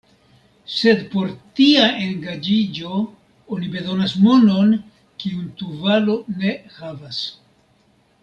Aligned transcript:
Sed 0.75 1.01
por 1.09 1.27
tia 1.59 1.83
engaĝiĝo 2.05 3.01
oni 3.57 3.69
bezonas 3.75 4.15
monon, 4.23 4.73
kiun 5.25 5.45
Tuvalo 5.61 6.17
ne 6.41 6.57
havas. 6.79 7.21